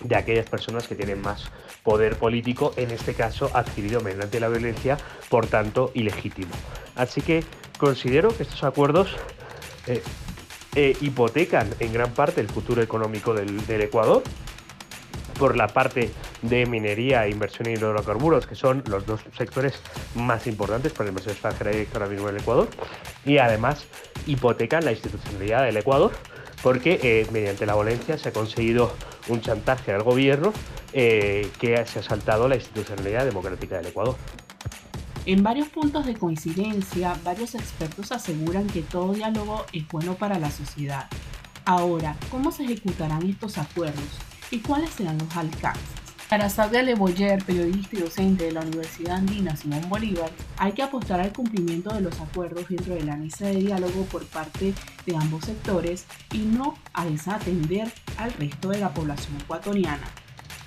de 0.00 0.16
aquellas 0.16 0.48
personas 0.48 0.88
que 0.88 0.94
tienen 0.94 1.20
más 1.20 1.50
poder 1.82 2.16
político, 2.16 2.72
en 2.76 2.90
este 2.90 3.14
caso 3.14 3.50
adquirido 3.54 4.00
mediante 4.00 4.40
la 4.40 4.48
violencia, 4.48 4.96
por 5.28 5.46
tanto 5.46 5.90
ilegítimo. 5.94 6.52
Así 6.96 7.20
que 7.20 7.44
considero 7.78 8.36
que 8.36 8.44
estos 8.44 8.64
acuerdos 8.64 9.16
eh, 9.86 10.02
eh, 10.74 10.96
hipotecan 11.00 11.68
en 11.80 11.92
gran 11.92 12.12
parte 12.12 12.40
el 12.40 12.48
futuro 12.48 12.82
económico 12.82 13.34
del, 13.34 13.60
Ecuador, 13.68 14.22
por 15.38 15.56
la 15.56 15.68
parte 15.68 16.10
de 16.42 16.66
minería 16.66 17.26
e 17.26 17.30
inversión 17.30 17.68
en 17.68 17.74
hidrocarburos, 17.74 18.46
que 18.46 18.54
son 18.54 18.82
los 18.86 19.04
dos 19.06 19.20
sectores 19.36 19.74
más 20.14 20.46
importantes 20.46 20.92
para 20.92 21.04
la 21.04 21.08
inversión 21.10 21.32
extranjera 21.32 21.72
ahora 21.92 22.06
mismo 22.08 22.28
en 22.28 22.36
el 22.36 22.40
Ecuador, 22.40 22.68
y 23.24 23.38
además 23.38 23.84
hipotecan 24.26 24.84
la 24.84 24.92
institucionalidad 24.92 25.64
del 25.64 25.76
Ecuador, 25.76 26.12
porque 26.62 27.00
eh, 27.02 27.26
mediante 27.32 27.66
la 27.66 27.74
violencia 27.74 28.16
se 28.16 28.28
ha 28.28 28.32
conseguido 28.32 28.94
un 29.28 29.40
chantaje 29.40 29.92
al 29.92 30.02
gobierno 30.02 30.52
eh, 30.92 31.50
que 31.58 31.84
se 31.86 31.98
ha 31.98 32.02
saltado 32.02 32.48
la 32.48 32.56
institucionalidad 32.56 33.24
democrática 33.24 33.76
del 33.76 33.86
Ecuador. 33.86 34.16
En 35.24 35.44
varios 35.44 35.68
puntos 35.68 36.04
de 36.04 36.14
coincidencia, 36.14 37.16
varios 37.22 37.54
expertos 37.54 38.10
aseguran 38.10 38.66
que 38.66 38.82
todo 38.82 39.14
diálogo 39.14 39.64
es 39.72 39.86
bueno 39.86 40.14
para 40.14 40.40
la 40.40 40.50
sociedad. 40.50 41.08
Ahora, 41.64 42.16
¿cómo 42.28 42.50
se 42.50 42.64
ejecutarán 42.64 43.28
estos 43.28 43.56
acuerdos 43.56 44.18
y 44.50 44.58
cuáles 44.58 44.90
serán 44.90 45.18
los 45.18 45.36
alcances? 45.36 45.84
Para 46.28 46.50
Sabia 46.50 46.82
Leboyer, 46.82 47.44
periodista 47.44 47.96
y 47.96 48.00
docente 48.00 48.46
de 48.46 48.52
la 48.52 48.62
Universidad 48.62 49.18
Andina 49.18 49.54
Simón 49.54 49.88
Bolívar, 49.88 50.30
hay 50.56 50.72
que 50.72 50.82
apostar 50.82 51.20
al 51.20 51.32
cumplimiento 51.32 51.94
de 51.94 52.00
los 52.00 52.20
acuerdos 52.20 52.68
dentro 52.68 52.94
de 52.94 53.04
la 53.04 53.14
mesa 53.14 53.46
de 53.46 53.56
diálogo 53.56 54.04
por 54.06 54.24
parte 54.26 54.74
de 55.06 55.16
ambos 55.16 55.44
sectores 55.44 56.04
y 56.32 56.38
no 56.38 56.74
a 56.94 57.04
desatender 57.04 57.92
al 58.16 58.32
resto 58.32 58.70
de 58.70 58.80
la 58.80 58.92
población 58.92 59.36
ecuatoriana. 59.40 60.08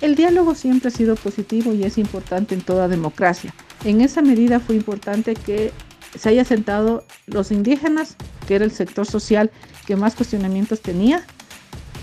El 0.00 0.14
diálogo 0.14 0.54
siempre 0.54 0.88
ha 0.88 0.92
sido 0.92 1.14
positivo 1.14 1.74
y 1.74 1.82
es 1.82 1.98
importante 1.98 2.54
en 2.54 2.62
toda 2.62 2.88
democracia. 2.88 3.52
En 3.86 4.00
esa 4.00 4.20
medida 4.20 4.58
fue 4.58 4.74
importante 4.74 5.34
que 5.34 5.70
se 6.18 6.28
haya 6.28 6.44
sentado 6.44 7.04
los 7.28 7.52
indígenas, 7.52 8.16
que 8.48 8.56
era 8.56 8.64
el 8.64 8.72
sector 8.72 9.06
social 9.06 9.52
que 9.86 9.94
más 9.94 10.16
cuestionamientos 10.16 10.80
tenía, 10.80 11.22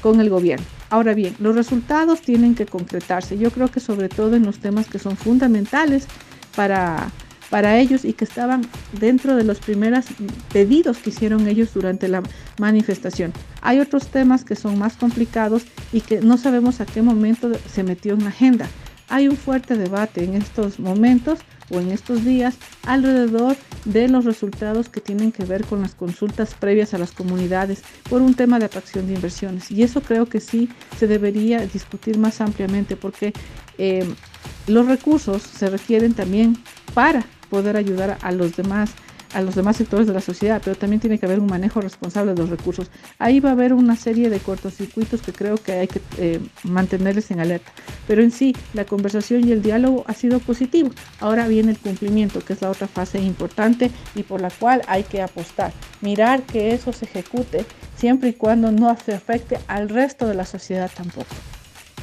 con 0.02 0.22
el 0.22 0.30
gobierno. 0.30 0.66
Ahora 0.90 1.14
bien, 1.14 1.36
los 1.40 1.58
resultados 1.58 2.22
tienen 2.22 2.56
que 2.56 2.66
concretarse. 2.66 3.38
Yo 3.38 3.52
creo 3.52 3.68
que 3.68 3.82
sobre 3.82 4.08
todo 4.08 4.38
en 4.38 4.46
los 4.46 4.60
temas 4.60 4.88
que 4.88 4.98
son 4.98 5.18
fundamentales 5.18 6.08
para, 6.56 7.12
para 7.50 7.78
ellos 7.78 8.06
y 8.06 8.14
que 8.14 8.24
estaban 8.24 8.62
dentro 8.98 9.36
de 9.36 9.44
los 9.44 9.60
primeros 9.60 10.06
pedidos 10.54 11.00
que 11.00 11.10
hicieron 11.10 11.50
ellos 11.50 11.74
durante 11.74 12.08
la 12.08 12.24
manifestación. 12.60 13.34
Hay 13.62 13.82
otros 13.82 14.08
temas 14.08 14.46
que 14.46 14.56
son 14.56 14.80
más 14.80 14.96
complicados 14.96 15.64
y 15.92 16.00
que 16.00 16.22
no 16.22 16.38
sabemos 16.38 16.80
a 16.80 16.86
qué 16.86 17.02
momento 17.02 17.52
se 17.70 17.84
metió 17.84 18.14
en 18.14 18.24
la 18.24 18.30
agenda. 18.30 18.70
Hay 19.10 19.28
un 19.28 19.36
fuerte 19.36 19.76
debate 19.76 20.24
en 20.24 20.36
estos 20.36 20.80
momentos 20.80 21.40
o 21.70 21.80
en 21.80 21.92
estos 21.92 22.24
días 22.24 22.56
alrededor 22.86 23.56
de 23.86 24.08
los 24.08 24.26
resultados 24.26 24.90
que 24.90 25.02
tienen 25.02 25.32
que 25.32 25.46
ver 25.46 25.66
con 25.66 25.82
las 25.82 25.96
consultas 25.96 26.54
previas 26.54 26.94
a 26.94 26.98
las 26.98 27.12
comunidades 27.12 27.82
por 28.10 28.22
un 28.22 28.34
tema 28.34 28.60
de 28.60 28.66
atracción 28.66 29.08
de 29.08 29.14
inversiones. 29.14 29.72
Y 29.72 29.84
eso 29.84 30.02
creo 30.02 30.28
que 30.28 30.40
sí 30.40 30.70
se 30.98 31.08
debería 31.08 31.66
discutir 31.66 32.18
más 32.18 32.42
ampliamente 32.42 32.96
porque 32.96 33.34
eh, 33.78 34.06
los 34.68 34.88
recursos 34.88 35.42
se 35.42 35.70
requieren 35.70 36.14
también 36.14 36.58
para 36.94 37.26
poder 37.50 37.78
ayudar 37.78 38.18
a 38.22 38.32
los 38.32 38.56
demás 38.56 38.92
a 39.34 39.42
los 39.42 39.56
demás 39.56 39.78
sectores 39.78 40.08
de 40.08 40.14
la 40.14 40.22
sociedad, 40.22 40.62
pero 40.64 40.76
también 40.76 41.00
tiene 41.00 41.20
que 41.20 41.26
haber 41.26 41.40
un 41.40 41.48
manejo 41.48 41.82
responsable 41.82 42.34
de 42.34 42.40
los 42.40 42.50
recursos. 42.50 42.90
Ahí 43.20 43.40
va 43.40 43.50
a 43.50 43.54
haber 43.54 43.74
una 43.74 43.96
serie 43.96 44.30
de 44.30 44.40
cortocircuitos 44.40 45.22
que 45.22 45.34
creo 45.34 45.58
que 45.58 45.74
hay 45.74 45.88
que 45.88 46.02
eh, 46.18 46.40
mantenerles 46.64 47.32
en 47.32 47.40
alerta. 47.40 47.72
Pero 48.08 48.22
en 48.22 48.32
sí, 48.32 48.56
la 48.74 48.86
conversación 48.86 49.48
y 49.48 49.52
el 49.52 49.62
diálogo 49.62 50.04
ha 50.08 50.14
sido 50.14 50.40
positivo. 50.40 50.92
Ahora 51.20 51.48
viene 51.48 51.72
el 51.72 51.78
cumplimiento, 51.78 52.44
que 52.44 52.54
es 52.54 52.62
la 52.62 52.70
otra 52.70 52.88
fase 52.88 53.20
importante 53.20 53.92
y 54.16 54.24
por 54.24 54.42
la 54.42 54.50
cual 54.52 54.82
hay 54.88 55.04
que 55.04 55.22
apostar. 55.22 55.74
Mirar 56.02 56.44
que 56.44 56.74
eso 56.74 56.94
se 56.94 57.06
ejecute 57.06 57.66
siempre 57.96 58.30
y 58.30 58.34
cuando 58.34 58.72
no 58.72 58.96
se 58.98 59.14
afecte 59.14 59.60
al 59.68 59.90
resto 59.90 60.28
de 60.28 60.36
la 60.36 60.46
sociedad 60.46 60.92
tampoco. 60.96 61.36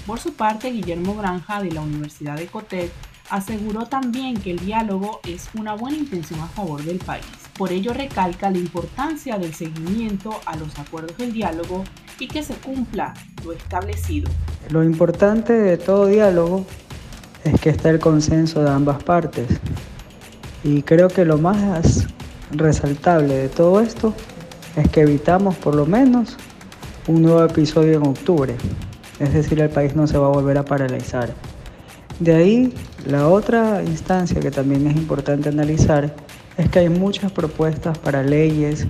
Por 0.06 0.18
su 0.18 0.32
parte, 0.32 0.70
Guillermo 0.70 1.14
Granja 1.14 1.62
de 1.62 1.70
la 1.72 1.82
Universidad 1.82 2.36
de 2.36 2.46
Cotec 2.46 2.90
aseguró 3.30 3.86
también 3.86 4.36
que 4.36 4.50
el 4.50 4.58
diálogo 4.58 5.20
es 5.24 5.48
una 5.58 5.74
buena 5.74 5.96
intención 5.96 6.40
a 6.40 6.46
favor 6.48 6.82
del 6.82 6.98
país. 6.98 7.24
Por 7.56 7.72
ello 7.72 7.94
recalca 7.94 8.50
la 8.50 8.58
importancia 8.58 9.38
del 9.38 9.54
seguimiento 9.54 10.40
a 10.46 10.56
los 10.56 10.78
acuerdos 10.78 11.16
del 11.16 11.32
diálogo 11.32 11.84
y 12.18 12.26
que 12.28 12.42
se 12.42 12.54
cumpla 12.54 13.14
lo 13.44 13.52
establecido. 13.52 14.30
Lo 14.70 14.84
importante 14.84 15.52
de 15.52 15.78
todo 15.78 16.06
diálogo 16.06 16.66
es 17.44 17.60
que 17.60 17.70
está 17.70 17.90
el 17.90 17.98
consenso 17.98 18.62
de 18.62 18.70
ambas 18.70 19.02
partes. 19.02 19.46
Y 20.64 20.82
creo 20.82 21.08
que 21.08 21.24
lo 21.24 21.38
más 21.38 22.06
resaltable 22.50 23.34
de 23.34 23.48
todo 23.48 23.80
esto 23.80 24.14
es 24.76 24.88
que 24.90 25.02
evitamos 25.02 25.54
por 25.56 25.74
lo 25.74 25.86
menos 25.86 26.36
un 27.06 27.22
nuevo 27.22 27.44
episodio 27.44 27.94
en 27.94 28.06
octubre. 28.06 28.56
Es 29.18 29.32
decir, 29.32 29.60
el 29.60 29.70
país 29.70 29.94
no 29.94 30.06
se 30.06 30.18
va 30.18 30.26
a 30.26 30.30
volver 30.30 30.58
a 30.58 30.64
paralizar. 30.64 31.34
De 32.20 32.34
ahí, 32.34 32.74
la 33.06 33.28
otra 33.28 33.82
instancia 33.82 34.38
que 34.40 34.50
también 34.50 34.86
es 34.86 34.94
importante 34.94 35.48
analizar 35.48 36.14
es 36.58 36.68
que 36.68 36.80
hay 36.80 36.90
muchas 36.90 37.32
propuestas 37.32 37.96
para 37.96 38.22
leyes, 38.22 38.86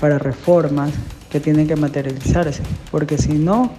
para 0.00 0.18
reformas 0.18 0.90
que 1.30 1.38
tienen 1.38 1.68
que 1.68 1.76
materializarse, 1.76 2.60
porque 2.90 3.18
si 3.18 3.34
no, 3.34 3.70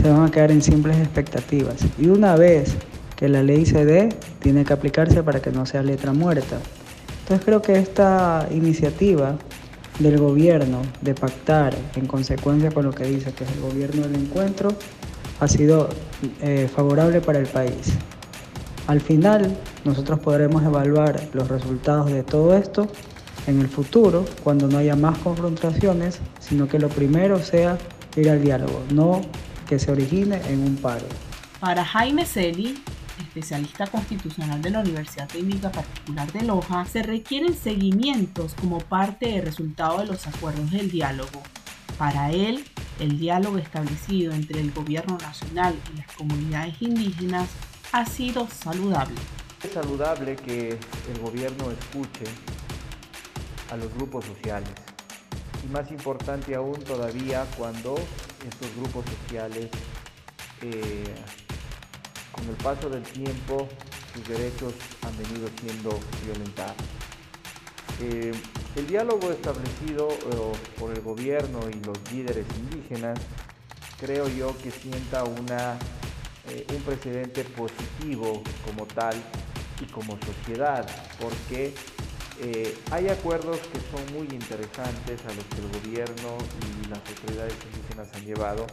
se 0.00 0.08
van 0.08 0.26
a 0.26 0.30
quedar 0.30 0.52
en 0.52 0.62
simples 0.62 0.96
expectativas. 0.98 1.74
Y 1.98 2.06
una 2.06 2.36
vez 2.36 2.76
que 3.16 3.28
la 3.28 3.42
ley 3.42 3.66
se 3.66 3.84
dé, 3.84 4.10
tiene 4.38 4.64
que 4.64 4.72
aplicarse 4.72 5.24
para 5.24 5.40
que 5.40 5.50
no 5.50 5.66
sea 5.66 5.82
letra 5.82 6.12
muerta. 6.12 6.58
Entonces 7.22 7.44
creo 7.44 7.60
que 7.62 7.76
esta 7.76 8.46
iniciativa 8.52 9.34
del 9.98 10.18
gobierno 10.18 10.82
de 11.00 11.14
pactar 11.14 11.74
en 11.96 12.06
consecuencia 12.06 12.70
con 12.70 12.84
lo 12.84 12.92
que 12.92 13.04
dice 13.06 13.32
que 13.32 13.42
es 13.42 13.50
el 13.50 13.60
gobierno 13.60 14.02
del 14.02 14.14
encuentro 14.14 14.68
ha 15.40 15.48
sido 15.48 15.88
eh, 16.42 16.68
favorable 16.72 17.20
para 17.20 17.40
el 17.40 17.46
país. 17.46 17.98
Al 18.86 19.00
final, 19.00 19.56
nosotros 19.84 20.20
podremos 20.20 20.62
evaluar 20.62 21.20
los 21.32 21.48
resultados 21.48 22.10
de 22.12 22.22
todo 22.22 22.56
esto 22.56 22.88
en 23.48 23.60
el 23.60 23.68
futuro, 23.68 24.24
cuando 24.44 24.68
no 24.68 24.78
haya 24.78 24.94
más 24.94 25.18
confrontaciones, 25.18 26.20
sino 26.40 26.68
que 26.68 26.78
lo 26.78 26.88
primero 26.88 27.42
sea 27.42 27.78
ir 28.16 28.30
al 28.30 28.42
diálogo, 28.42 28.82
no 28.92 29.22
que 29.68 29.78
se 29.78 29.90
origine 29.90 30.40
en 30.48 30.62
un 30.62 30.76
paro. 30.76 31.04
Para 31.58 31.84
Jaime 31.84 32.24
Celi, 32.24 32.80
especialista 33.18 33.86
constitucional 33.86 34.62
de 34.62 34.70
la 34.70 34.80
Universidad 34.80 35.28
Técnica 35.28 35.70
Particular 35.72 36.30
de 36.32 36.42
Loja, 36.42 36.84
se 36.84 37.02
requieren 37.02 37.54
seguimientos 37.54 38.54
como 38.54 38.78
parte 38.78 39.26
del 39.26 39.42
resultado 39.42 39.98
de 39.98 40.06
los 40.06 40.26
acuerdos 40.26 40.70
del 40.70 40.90
diálogo. 40.90 41.42
Para 41.98 42.30
él, 42.30 42.64
el 43.00 43.18
diálogo 43.18 43.58
establecido 43.58 44.32
entre 44.32 44.60
el 44.60 44.70
gobierno 44.70 45.18
nacional 45.18 45.74
y 45.92 45.98
las 45.98 46.06
comunidades 46.12 46.80
indígenas 46.80 47.48
ha 47.92 48.04
sido 48.06 48.48
saludable. 48.48 49.16
Es 49.62 49.72
saludable 49.72 50.36
que 50.36 50.70
el 50.70 51.20
gobierno 51.20 51.70
escuche 51.70 52.24
a 53.70 53.76
los 53.76 53.92
grupos 53.94 54.24
sociales. 54.24 54.70
Y 55.64 55.68
más 55.72 55.90
importante 55.90 56.54
aún 56.54 56.80
todavía 56.84 57.44
cuando 57.56 57.96
estos 58.46 58.76
grupos 58.76 59.04
sociales, 59.06 59.68
eh, 60.62 61.04
con 62.32 62.48
el 62.48 62.56
paso 62.56 62.88
del 62.90 63.02
tiempo, 63.02 63.68
sus 64.14 64.28
derechos 64.28 64.74
han 65.02 65.16
venido 65.16 65.48
siendo 65.60 65.98
violentados. 66.24 66.76
Eh, 68.00 68.32
el 68.76 68.86
diálogo 68.86 69.30
establecido 69.30 70.08
eh, 70.10 70.52
por 70.78 70.92
el 70.92 71.00
gobierno 71.00 71.60
y 71.70 71.82
los 71.82 71.96
líderes 72.12 72.44
indígenas 72.58 73.18
creo 73.98 74.28
yo 74.28 74.56
que 74.58 74.70
sienta 74.70 75.24
una, 75.24 75.78
eh, 76.56 76.66
un 76.74 76.82
precedente 76.82 77.44
positivo 77.44 78.42
como 78.64 78.86
tal 78.86 79.14
y 79.80 79.84
como 79.92 80.18
sociedad, 80.24 80.88
porque 81.20 81.74
hay 82.90 83.08
acuerdos 83.08 83.58
que 83.58 83.80
son 83.90 84.12
muy 84.12 84.26
interesantes 84.26 85.20
a 85.24 85.32
los 85.32 85.44
que 85.44 85.56
el 85.56 85.68
gobierno 85.80 86.36
y 86.84 86.88
las 86.88 86.98
autoridades 86.98 87.54
indígenas 87.72 88.08
han 88.14 88.24
llevado, 88.26 88.66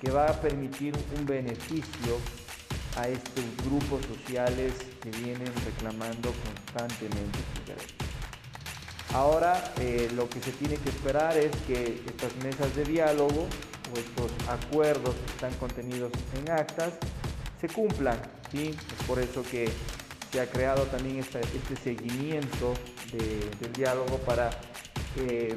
que 0.00 0.10
va 0.10 0.26
a 0.26 0.40
permitir 0.40 0.94
un 1.18 1.26
beneficio 1.26 2.16
a 2.96 3.08
estos 3.08 3.44
grupos 3.64 4.00
sociales 4.06 4.72
que 5.02 5.10
vienen 5.10 5.52
reclamando 5.64 6.32
constantemente 6.44 7.38
sus 7.54 7.66
derechos. 7.66 8.08
Ahora 9.14 9.72
eh, 9.80 10.10
lo 10.14 10.28
que 10.28 10.40
se 10.40 10.52
tiene 10.52 10.76
que 10.76 10.90
esperar 10.90 11.36
es 11.36 11.50
que 11.66 12.02
estas 12.06 12.34
mesas 12.44 12.74
de 12.76 12.84
diálogo 12.84 13.46
o 13.94 13.98
estos 13.98 14.30
acuerdos 14.48 15.14
que 15.14 15.32
están 15.32 15.54
contenidos 15.54 16.12
en 16.36 16.50
actas 16.50 16.92
se 17.60 17.68
cumplan. 17.68 18.18
¿sí? 18.52 18.68
Es 18.68 19.06
por 19.06 19.18
eso 19.18 19.42
que 19.42 19.68
se 20.32 20.40
ha 20.40 20.46
creado 20.46 20.84
también 20.84 21.18
este 21.18 21.76
seguimiento 21.82 22.74
del 23.12 23.72
diálogo 23.72 24.18
para 24.18 24.50
eh, 25.16 25.54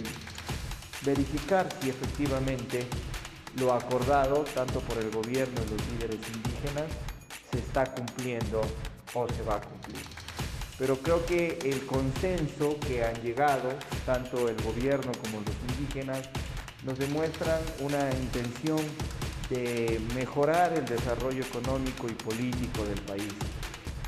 verificar 1.03 1.67
si 1.81 1.89
efectivamente 1.89 2.85
lo 3.57 3.73
acordado 3.73 4.45
tanto 4.55 4.79
por 4.81 4.97
el 4.97 5.11
gobierno 5.11 5.61
y 5.65 5.71
los 5.71 5.87
líderes 5.91 6.19
indígenas 6.33 6.89
se 7.51 7.59
está 7.59 7.83
cumpliendo 7.93 8.61
o 9.13 9.27
se 9.27 9.41
va 9.43 9.55
a 9.55 9.61
cumplir 9.61 10.21
pero 10.81 10.97
creo 10.97 11.23
que 11.27 11.59
el 11.63 11.85
consenso 11.85 12.75
que 12.79 13.05
han 13.05 13.13
llegado, 13.21 13.69
tanto 14.03 14.49
el 14.49 14.59
gobierno 14.63 15.11
como 15.11 15.39
los 15.41 15.77
indígenas, 15.77 16.27
nos 16.83 16.97
demuestran 16.97 17.61
una 17.81 18.09
intención 18.09 18.79
de 19.51 19.99
mejorar 20.15 20.73
el 20.73 20.85
desarrollo 20.85 21.43
económico 21.43 22.07
y 22.07 22.13
político 22.13 22.85
del 22.85 23.01
país. 23.01 23.33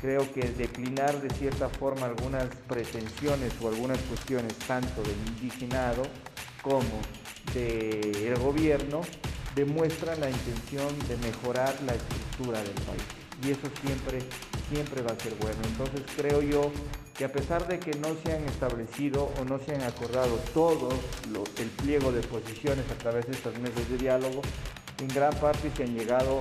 Creo 0.00 0.30
que 0.32 0.40
declinar 0.40 1.20
de 1.20 1.30
cierta 1.30 1.68
forma 1.68 2.06
algunas 2.06 2.46
pretensiones 2.66 3.52
o 3.62 3.68
algunas 3.68 3.98
cuestiones 4.00 4.54
tanto 4.66 5.02
del 5.02 5.16
indigenado 5.28 6.02
como 6.62 7.00
del 7.52 8.36
gobierno 8.38 9.02
demuestran 9.54 10.18
la 10.18 10.30
intención 10.30 10.88
de 11.08 11.16
mejorar 11.18 11.74
la 11.86 11.94
estructura 11.94 12.58
del 12.62 12.74
país. 12.82 13.04
Y 13.44 13.50
eso 13.50 13.68
siempre 13.82 14.20
siempre 14.68 15.02
va 15.02 15.12
a 15.12 15.18
ser 15.20 15.34
bueno. 15.36 15.58
Entonces 15.64 16.02
creo 16.16 16.42
yo 16.42 16.72
que 17.16 17.24
a 17.24 17.32
pesar 17.32 17.66
de 17.68 17.78
que 17.78 17.92
no 17.98 18.08
se 18.24 18.32
han 18.32 18.44
establecido 18.44 19.30
o 19.40 19.44
no 19.44 19.58
se 19.58 19.74
han 19.74 19.82
acordado 19.82 20.36
todo 20.52 20.88
el 21.58 21.68
pliego 21.68 22.12
de 22.12 22.22
posiciones 22.22 22.84
a 22.90 22.98
través 22.98 23.26
de 23.26 23.32
estas 23.32 23.56
mesas 23.58 23.88
de 23.88 23.98
diálogo, 23.98 24.42
en 25.00 25.08
gran 25.08 25.32
parte 25.34 25.70
se 25.76 25.84
han 25.84 25.94
llegado 25.96 26.40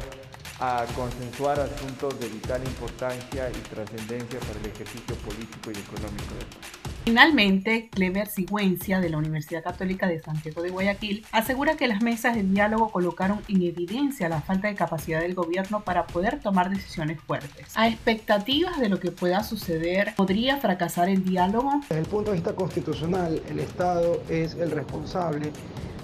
a 0.60 0.86
consensuar 0.96 1.60
asuntos 1.60 2.20
de 2.20 2.30
vital 2.30 2.62
importancia 2.64 3.50
y 3.50 3.74
trascendencia 3.74 4.40
para 4.40 4.60
el 4.60 4.66
ejercicio 4.68 5.16
político 5.16 5.72
y 5.72 5.78
económico 5.78 6.36
del 6.36 6.46
país. 6.46 6.84
Finalmente, 7.06 7.90
Clever 7.90 8.28
Sigüencia, 8.28 9.02
de 9.02 9.10
la 9.10 9.18
Universidad 9.18 9.62
Católica 9.62 10.08
de 10.08 10.22
Santiago 10.22 10.62
de 10.62 10.70
Guayaquil, 10.70 11.26
asegura 11.34 11.76
que 11.76 11.90
las 11.90 12.02
mesas 12.02 12.36
de 12.36 12.44
diálogo 12.44 12.92
colocaron 12.92 13.42
en 13.50 13.62
evidencia 13.62 14.30
la 14.30 14.42
falta 14.42 14.70
de 14.70 14.76
capacidad 14.76 15.20
del 15.20 15.34
gobierno 15.34 15.82
para 15.82 16.08
poder 16.08 16.40
tomar 16.40 16.70
decisiones 16.70 17.20
fuertes. 17.20 17.68
A 17.76 17.90
expectativas 17.90 18.80
de 18.80 18.88
lo 18.88 19.02
que 19.02 19.12
pueda 19.12 19.44
suceder, 19.44 20.14
¿podría 20.16 20.58
fracasar 20.58 21.10
el 21.10 21.26
diálogo? 21.26 21.82
Desde 21.82 22.00
el 22.00 22.06
punto 22.06 22.32
de 22.32 22.38
vista 22.38 22.56
constitucional, 22.56 23.42
el 23.50 23.60
Estado 23.60 24.24
es 24.30 24.54
el 24.54 24.72
responsable 24.72 25.52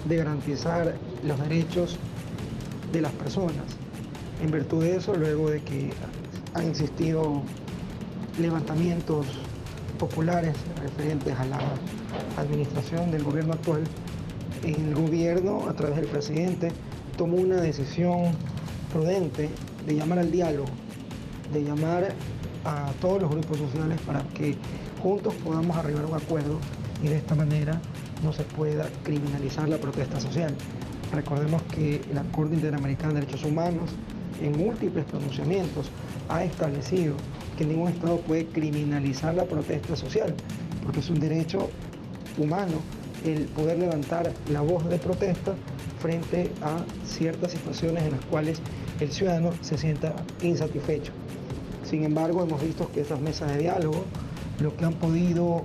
de 0.04 0.16
garantizar 0.16 0.94
los 1.24 1.40
derechos 1.40 1.98
de 2.92 3.00
las 3.00 3.12
personas. 3.12 3.64
En 4.42 4.50
virtud 4.50 4.82
de 4.82 4.96
eso, 4.96 5.14
luego 5.14 5.50
de 5.50 5.60
que 5.62 5.90
han 6.54 6.68
existido 6.68 7.42
levantamientos 8.40 9.26
populares 9.98 10.54
referentes 10.80 11.38
a 11.38 11.44
la 11.44 11.60
administración 12.38 13.10
del 13.10 13.22
gobierno 13.22 13.52
actual, 13.52 13.84
el 14.64 14.94
gobierno 14.94 15.68
a 15.68 15.74
través 15.74 15.96
del 15.96 16.06
presidente 16.06 16.72
tomó 17.16 17.36
una 17.36 17.60
decisión 17.60 18.32
prudente 18.92 19.50
de 19.86 19.94
llamar 19.94 20.18
al 20.18 20.30
diálogo, 20.30 20.68
de 21.52 21.64
llamar 21.64 22.14
a 22.64 22.92
todos 23.00 23.22
los 23.22 23.30
grupos 23.30 23.58
sociales 23.58 24.00
para 24.06 24.22
que 24.34 24.56
juntos 25.02 25.34
podamos 25.44 25.76
arribar 25.76 26.04
a 26.04 26.06
un 26.08 26.14
acuerdo 26.14 26.58
y 27.02 27.08
de 27.08 27.16
esta 27.16 27.34
manera 27.34 27.80
no 28.22 28.32
se 28.32 28.42
pueda 28.44 28.88
criminalizar 29.02 29.68
la 29.68 29.78
protesta 29.78 30.20
social. 30.20 30.54
Recordemos 31.12 31.62
que 31.74 32.00
la 32.14 32.22
Corte 32.24 32.54
Interamericana 32.54 33.14
de 33.14 33.20
Derechos 33.20 33.44
Humanos 33.44 33.90
en 34.40 34.56
múltiples 34.56 35.04
pronunciamientos 35.06 35.90
ha 36.28 36.44
establecido 36.44 37.14
que 37.58 37.64
ningún 37.64 37.88
Estado 37.88 38.18
puede 38.20 38.46
criminalizar 38.46 39.34
la 39.34 39.44
protesta 39.44 39.96
social, 39.96 40.34
porque 40.84 41.00
es 41.00 41.10
un 41.10 41.20
derecho 41.20 41.68
humano 42.38 42.74
el 43.24 43.44
poder 43.46 43.78
levantar 43.78 44.32
la 44.50 44.60
voz 44.60 44.88
de 44.88 44.98
protesta 44.98 45.54
frente 46.00 46.50
a 46.62 46.78
ciertas 47.04 47.52
situaciones 47.52 48.04
en 48.04 48.12
las 48.12 48.24
cuales 48.26 48.60
el 49.00 49.10
ciudadano 49.10 49.50
se 49.60 49.76
sienta 49.76 50.14
insatisfecho. 50.42 51.12
Sin 51.84 52.04
embargo, 52.04 52.42
hemos 52.42 52.62
visto 52.62 52.90
que 52.92 53.00
esas 53.00 53.20
mesas 53.20 53.50
de 53.52 53.58
diálogo 53.58 54.04
lo 54.60 54.74
que 54.76 54.84
han 54.84 54.94
podido 54.94 55.64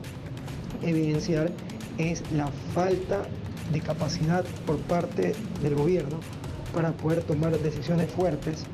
evidenciar 0.81 1.51
es 1.97 2.23
la 2.31 2.47
falta 2.73 3.25
de 3.71 3.82
capacidad 3.82 4.45
por 4.65 4.78
parte 4.78 5.34
del 5.62 5.75
gobierno 5.75 6.19
para 6.73 6.91
poder 6.91 7.23
tomar 7.23 7.58
decisiones 7.60 8.12
fuertes 8.12 8.65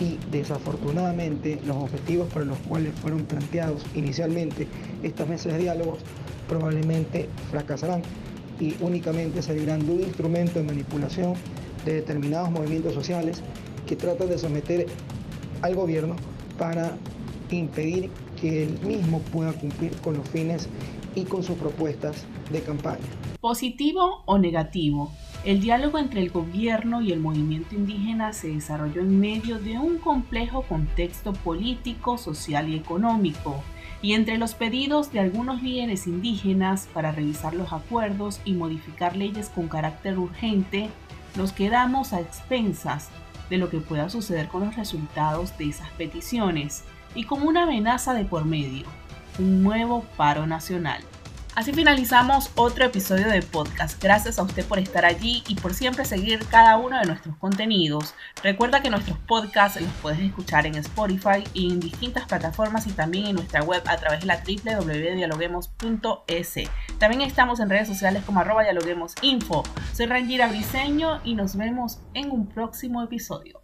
y 0.00 0.18
desafortunadamente 0.30 1.60
los 1.66 1.76
objetivos 1.76 2.32
para 2.32 2.44
los 2.44 2.58
cuales 2.58 2.92
fueron 3.00 3.24
planteados 3.24 3.84
inicialmente 3.94 4.66
estas 5.02 5.28
mesas 5.28 5.52
de 5.52 5.58
diálogos 5.60 5.98
probablemente 6.48 7.28
fracasarán 7.50 8.02
y 8.60 8.74
únicamente 8.80 9.42
servirán 9.42 9.86
de 9.86 9.92
un 9.92 10.00
instrumento 10.00 10.58
de 10.58 10.64
manipulación 10.64 11.34
de 11.84 11.94
determinados 11.94 12.50
movimientos 12.50 12.94
sociales 12.94 13.42
que 13.86 13.96
tratan 13.96 14.28
de 14.28 14.38
someter 14.38 14.86
al 15.62 15.74
gobierno 15.74 16.16
para 16.58 16.92
impedir 17.50 18.10
que 18.44 18.64
él 18.64 18.78
mismo 18.80 19.20
pueda 19.20 19.54
cumplir 19.54 19.96
con 20.02 20.18
los 20.18 20.28
fines 20.28 20.68
y 21.14 21.24
con 21.24 21.42
sus 21.42 21.56
propuestas 21.56 22.26
de 22.52 22.60
campaña. 22.60 23.00
Positivo 23.40 24.22
o 24.26 24.36
negativo, 24.36 25.10
el 25.46 25.62
diálogo 25.62 25.96
entre 25.96 26.20
el 26.20 26.28
gobierno 26.28 27.00
y 27.00 27.10
el 27.12 27.20
movimiento 27.20 27.74
indígena 27.74 28.34
se 28.34 28.48
desarrolló 28.48 29.00
en 29.00 29.18
medio 29.18 29.58
de 29.58 29.78
un 29.78 29.96
complejo 29.96 30.60
contexto 30.60 31.32
político, 31.32 32.18
social 32.18 32.68
y 32.68 32.76
económico, 32.76 33.62
y 34.02 34.12
entre 34.12 34.36
los 34.36 34.52
pedidos 34.52 35.10
de 35.10 35.20
algunos 35.20 35.62
líderes 35.62 36.06
indígenas 36.06 36.86
para 36.92 37.12
revisar 37.12 37.54
los 37.54 37.72
acuerdos 37.72 38.42
y 38.44 38.52
modificar 38.52 39.16
leyes 39.16 39.48
con 39.48 39.68
carácter 39.68 40.18
urgente, 40.18 40.90
nos 41.34 41.52
quedamos 41.52 42.12
a 42.12 42.20
expensas 42.20 43.08
de 43.48 43.56
lo 43.56 43.70
que 43.70 43.78
pueda 43.78 44.10
suceder 44.10 44.48
con 44.48 44.66
los 44.66 44.76
resultados 44.76 45.56
de 45.56 45.70
esas 45.70 45.88
peticiones 45.92 46.84
y 47.14 47.24
como 47.24 47.48
una 47.48 47.64
amenaza 47.64 48.14
de 48.14 48.24
por 48.24 48.44
medio, 48.44 48.86
un 49.38 49.62
nuevo 49.62 50.04
paro 50.16 50.46
nacional. 50.46 51.02
Así 51.54 51.72
finalizamos 51.72 52.50
otro 52.56 52.84
episodio 52.84 53.28
del 53.28 53.44
podcast. 53.44 54.02
Gracias 54.02 54.40
a 54.40 54.42
usted 54.42 54.66
por 54.66 54.80
estar 54.80 55.04
allí 55.04 55.44
y 55.46 55.54
por 55.54 55.72
siempre 55.72 56.04
seguir 56.04 56.44
cada 56.46 56.76
uno 56.76 56.98
de 56.98 57.06
nuestros 57.06 57.36
contenidos. 57.36 58.16
Recuerda 58.42 58.82
que 58.82 58.90
nuestros 58.90 59.16
podcasts 59.20 59.80
los 59.80 59.92
puedes 60.02 60.18
escuchar 60.18 60.66
en 60.66 60.74
Spotify 60.74 61.44
y 61.52 61.70
en 61.70 61.78
distintas 61.78 62.26
plataformas 62.26 62.88
y 62.88 62.92
también 62.92 63.26
en 63.26 63.36
nuestra 63.36 63.62
web 63.62 63.84
a 63.86 63.96
través 63.98 64.22
de 64.22 64.26
la 64.26 64.42
www.dialoguemos.es. 64.44 66.54
También 66.98 67.22
estamos 67.22 67.60
en 67.60 67.70
redes 67.70 67.86
sociales 67.86 68.24
como 68.26 68.40
arroba 68.40 68.64
dialoguemosinfo. 68.64 69.62
Soy 69.92 70.06
Rangira 70.06 70.48
Briseño 70.48 71.20
y 71.22 71.36
nos 71.36 71.54
vemos 71.54 72.00
en 72.14 72.32
un 72.32 72.48
próximo 72.48 73.00
episodio. 73.00 73.63